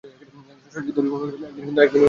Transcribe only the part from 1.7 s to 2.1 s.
যেতে।